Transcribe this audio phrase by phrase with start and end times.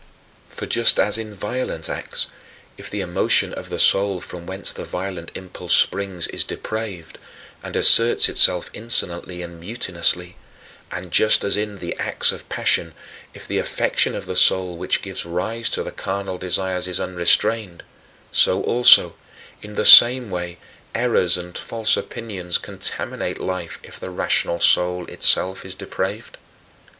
[0.49, 0.57] 25.
[0.57, 2.25] For just as in violent acts,
[2.75, 7.19] if the emotion of the soul from whence the violent impulse springs is depraved
[7.61, 10.37] and asserts itself insolently and mutinously
[10.91, 12.95] and just as in the acts of passion,
[13.35, 17.83] if the affection of the soul which gives rise to carnal desires is unrestrained
[18.31, 19.13] so also,
[19.61, 20.57] in the same way,
[20.95, 26.39] errors and false opinions contaminate life if the rational soul itself is depraved.